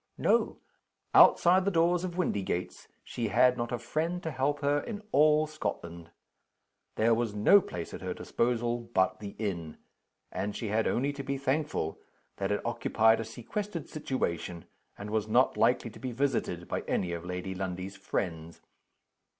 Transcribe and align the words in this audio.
No. 0.17 0.57
Outside 1.13 1.63
the 1.63 1.69
doors 1.69 2.03
of 2.03 2.17
Windygates 2.17 2.87
she 3.03 3.27
had 3.27 3.55
not 3.55 3.71
a 3.71 3.77
friend 3.77 4.23
to 4.23 4.31
help 4.31 4.61
her 4.61 4.79
in 4.79 5.03
all 5.11 5.45
Scotland. 5.45 6.09
There 6.95 7.13
was 7.13 7.35
no 7.35 7.61
place 7.61 7.93
at 7.93 8.01
her 8.01 8.15
disposal 8.15 8.79
but 8.95 9.19
the 9.19 9.35
inn; 9.37 9.77
and 10.31 10.55
she 10.55 10.69
had 10.69 10.87
only 10.87 11.13
to 11.13 11.21
be 11.23 11.37
thankful 11.37 11.99
that 12.37 12.51
it 12.51 12.65
occupied 12.65 13.19
a 13.19 13.23
sequestered 13.23 13.87
situation, 13.89 14.65
and 14.97 15.11
was 15.11 15.27
not 15.27 15.55
likely 15.55 15.91
to 15.91 15.99
be 15.99 16.11
visited 16.11 16.67
by 16.67 16.81
any 16.87 17.11
of 17.13 17.23
Lady 17.23 17.53
Lundie's 17.53 17.95
friends. 17.95 18.59